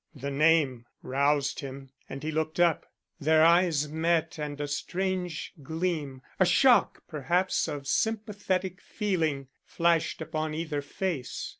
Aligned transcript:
The 0.15 0.31
name 0.31 0.87
roused 1.03 1.59
him 1.59 1.91
and 2.09 2.23
he 2.23 2.31
looked 2.31 2.59
up. 2.59 2.87
Their 3.19 3.45
eyes 3.45 3.87
met 3.87 4.39
and 4.39 4.59
a 4.59 4.67
strange 4.67 5.53
gleam 5.61 6.23
a 6.39 6.45
shock, 6.47 7.03
perhaps, 7.07 7.67
of 7.67 7.85
sympathetic 7.85 8.81
feeling, 8.81 9.49
flashed 9.63 10.19
upon 10.19 10.55
either 10.55 10.81
face. 10.81 11.49